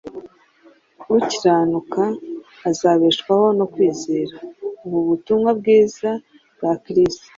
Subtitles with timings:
[1.15, 2.01] Ukiranuka
[2.69, 4.35] azabeshwaho no kwizera.’
[4.85, 6.09] Ubu butumwa bwiza
[6.55, 7.27] bwa Kristo,